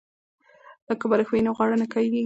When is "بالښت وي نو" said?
1.09-1.51